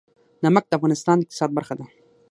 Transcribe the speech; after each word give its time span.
نمک 0.43 0.65
د 0.67 0.71
افغانستان 0.77 1.15
د 1.17 1.21
اقتصاد 1.23 1.49
برخه 1.57 1.73
ده. 1.79 1.85